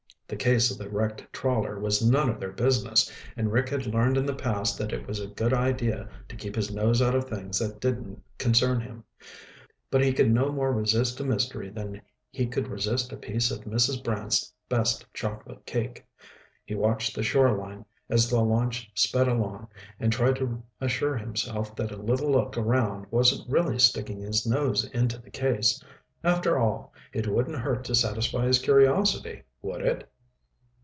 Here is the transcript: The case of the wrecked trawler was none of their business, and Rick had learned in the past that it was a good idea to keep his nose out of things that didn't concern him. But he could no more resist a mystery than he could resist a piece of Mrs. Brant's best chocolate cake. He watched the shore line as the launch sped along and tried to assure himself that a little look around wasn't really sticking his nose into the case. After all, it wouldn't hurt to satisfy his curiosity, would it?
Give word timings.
The 0.27 0.37
case 0.37 0.71
of 0.71 0.77
the 0.77 0.89
wrecked 0.89 1.25
trawler 1.33 1.77
was 1.77 2.01
none 2.09 2.29
of 2.29 2.39
their 2.39 2.53
business, 2.53 3.11
and 3.35 3.51
Rick 3.51 3.67
had 3.67 3.85
learned 3.85 4.15
in 4.15 4.25
the 4.25 4.33
past 4.33 4.77
that 4.77 4.93
it 4.93 5.05
was 5.05 5.19
a 5.19 5.27
good 5.27 5.51
idea 5.51 6.07
to 6.29 6.35
keep 6.37 6.55
his 6.55 6.71
nose 6.73 7.01
out 7.01 7.13
of 7.13 7.25
things 7.25 7.59
that 7.59 7.81
didn't 7.81 8.23
concern 8.37 8.79
him. 8.79 9.03
But 9.89 10.01
he 10.05 10.13
could 10.13 10.31
no 10.31 10.49
more 10.53 10.71
resist 10.71 11.19
a 11.19 11.25
mystery 11.25 11.69
than 11.69 11.99
he 12.31 12.47
could 12.47 12.69
resist 12.69 13.11
a 13.11 13.17
piece 13.17 13.51
of 13.51 13.65
Mrs. 13.65 14.01
Brant's 14.01 14.53
best 14.69 15.05
chocolate 15.13 15.65
cake. 15.65 16.05
He 16.63 16.75
watched 16.75 17.13
the 17.13 17.23
shore 17.23 17.57
line 17.57 17.83
as 18.09 18.29
the 18.29 18.39
launch 18.39 18.89
sped 18.95 19.27
along 19.27 19.67
and 19.99 20.13
tried 20.13 20.37
to 20.37 20.63
assure 20.79 21.17
himself 21.17 21.75
that 21.75 21.91
a 21.91 21.97
little 21.97 22.31
look 22.31 22.57
around 22.57 23.05
wasn't 23.11 23.49
really 23.51 23.79
sticking 23.79 24.21
his 24.21 24.47
nose 24.47 24.85
into 24.93 25.17
the 25.17 25.29
case. 25.29 25.83
After 26.23 26.57
all, 26.57 26.93
it 27.11 27.27
wouldn't 27.27 27.59
hurt 27.59 27.83
to 27.83 27.95
satisfy 27.95 28.45
his 28.47 28.59
curiosity, 28.59 29.43
would 29.61 29.81
it? 29.81 30.07